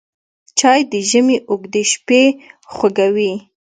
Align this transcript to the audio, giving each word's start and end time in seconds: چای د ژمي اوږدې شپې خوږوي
چای 0.59 0.81
د 0.91 0.93
ژمي 1.09 1.37
اوږدې 1.49 1.83
شپې 1.91 2.23
خوږوي 2.73 3.33